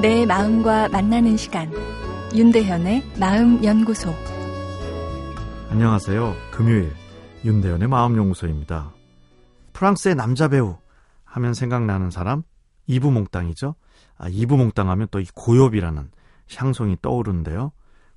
[0.00, 1.70] 내 마음과 만나는 시간
[2.34, 4.14] 윤대현의 마음 연구소
[5.68, 6.34] 안녕하세요.
[6.52, 6.92] 금요일
[7.44, 8.92] 윤대현의 마음 연구소입니다.
[9.72, 10.76] 프랑스의 남자 배우
[11.24, 12.42] 하면 생각나는 사람
[12.86, 13.74] 이브몽땅이죠.
[14.16, 16.10] 아, 이브몽땅 하면 또 이 고엽이라는
[16.56, 17.72] 향송이 떠오르는데요.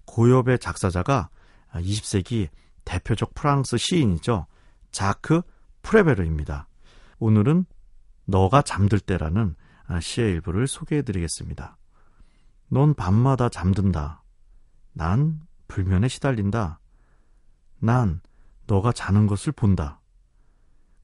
[0.06, 1.30] 고엽의 작사자가
[1.74, 2.50] 20세기
[2.86, 4.46] 대표적 프랑스 시인이죠.
[4.92, 5.42] 자크
[5.82, 6.68] 프레베르입니다.
[7.20, 7.66] 오늘은
[8.26, 9.56] 너가 잠들 때라는
[10.02, 11.78] 시의 일부를 소개해 드리겠습니다.
[12.70, 14.24] 넌 밤마다 잠든다.
[14.94, 16.80] 난 불면에 시달린다.
[17.80, 18.22] 난
[18.66, 20.00] 너가 자는 것을 본다.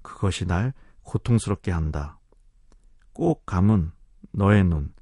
[0.02, 0.74] 그것이 날
[1.04, 2.20] 고통스럽게 한다.
[3.14, 3.92] 꼭 감은
[4.32, 4.94] 너의 눈,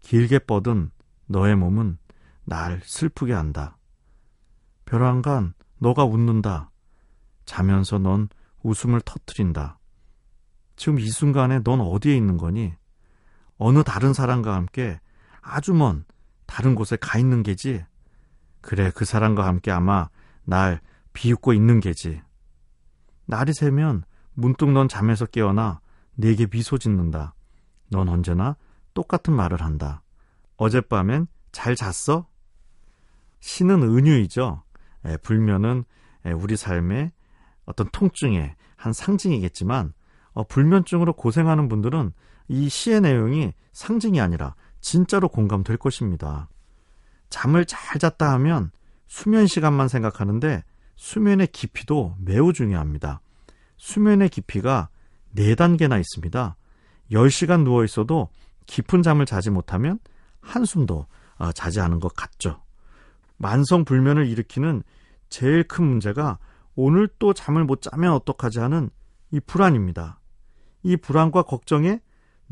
[0.00, 0.90] 길게 뻗은
[1.26, 1.98] 너의 몸은
[2.44, 3.78] 날 슬프게 한다.
[4.84, 6.70] 벼랑간 너가 웃는다.
[7.44, 8.28] 자면서 넌
[8.62, 9.78] 웃음을 터트린다.
[10.76, 12.74] 지금 이 순간에 넌 어디에 있는 거니?
[13.64, 14.98] 어느 다른 사람과 함께
[15.40, 16.04] 아주 먼
[16.46, 17.84] 다른 곳에 가 있는 게지?
[18.60, 20.08] 그래, 그 사람과 함께 아마
[20.42, 20.80] 날
[21.12, 22.20] 비웃고 있는 게지.
[23.24, 24.02] 날이 새면
[24.34, 25.80] 문득 넌 잠에서 깨어나
[26.16, 27.34] 내게 미소 짓는다.
[27.88, 28.56] 넌 언제나
[28.94, 30.02] 똑같은 말을 한다.
[30.56, 32.26] 어젯밤엔 잘 잤어?
[33.38, 34.64] 신은 은유이죠.
[35.04, 35.84] 에, 불면은
[36.26, 37.12] 에, 우리 삶의
[37.66, 39.92] 어떤 통증의 한 상징이겠지만
[40.32, 42.12] 어, 불면증으로 고생하는 분들은
[42.48, 46.48] 이 시의 내용이 상징이 아니라 진짜로 공감될 것입니다.
[47.30, 48.70] 잠을 잘 잤다 하면
[49.06, 50.64] 수면 시간만 생각하는데
[50.96, 53.20] 수면의 깊이도 매우 중요합니다.
[53.78, 54.88] 수면의 깊이가
[55.36, 56.56] 4단계나 있습니다.
[57.10, 58.28] 10시간 누워 있어도
[58.66, 59.98] 깊은 잠을 자지 못하면
[60.40, 61.06] 한숨도
[61.38, 62.62] 어, 자지 않은 것 같죠.
[63.36, 64.82] 만성 불면을 일으키는
[65.28, 66.38] 제일 큰 문제가
[66.74, 68.90] 오늘 또 잠을 못 자면 어떡하지 하는
[69.30, 70.20] 이 불안입니다.
[70.82, 72.00] 이 불안과 걱정에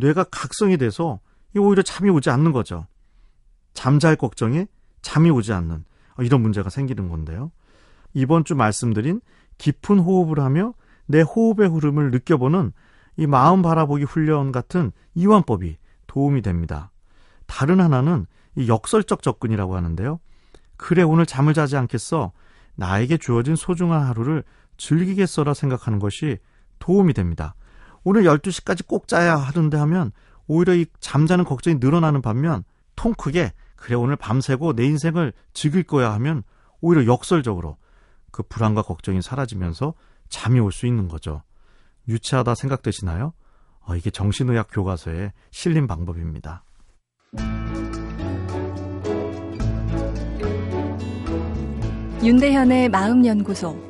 [0.00, 1.20] 뇌가 각성이 돼서
[1.56, 2.86] 오히려 잠이 오지 않는 거죠.
[3.74, 4.66] 잠잘 걱정에
[5.02, 5.84] 잠이 오지 않는
[6.16, 7.52] 어, 이런 문제가 생기는 건데요.
[8.12, 9.20] 이번 주 말씀드린
[9.58, 10.74] 깊은 호흡을 하며
[11.06, 12.72] 내 호흡의 흐름을 느껴보는
[13.16, 16.90] 이 마음 바라보기 훈련 같은 이완법이 도움이 됩니다.
[17.46, 20.20] 다른 하나는 이 역설적 접근이라고 하는데요.
[20.76, 22.32] 그래 오늘 잠을 자지 않겠어.
[22.76, 24.44] 나에게 주어진 소중한 하루를
[24.76, 26.38] 즐기겠어라 생각하는 것이
[26.78, 27.54] 도움이 됩니다.
[28.04, 30.12] 오늘 12시까지 꼭 자야 하는데 하면
[30.46, 32.64] 오히려 이 잠자는 걱정이 늘어나는 반면
[32.96, 36.42] 통 크게 그래 오늘 밤새고 내 인생을 즐길 거야 하면
[36.80, 37.76] 오히려 역설적으로
[38.30, 39.94] 그 불안과 걱정이 사라지면서
[40.28, 41.42] 잠이 올 수 있는 거죠.
[42.08, 43.32] 유치하다 생각되시나요?
[43.80, 46.64] 어, 이게 정신의학 교과서에 실린 방법입니다.
[52.22, 53.89] 윤대현의 마음연구소.